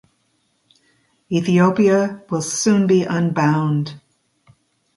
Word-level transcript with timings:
Ethiopia 1.31 2.23
will 2.27 2.41
soon 2.41 2.87
be 2.87 3.03
unbound! 3.03 4.01